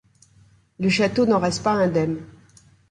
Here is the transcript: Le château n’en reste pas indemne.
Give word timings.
Le 0.79 0.89
château 0.89 1.27
n’en 1.27 1.37
reste 1.37 1.61
pas 1.61 1.73
indemne. 1.73 2.21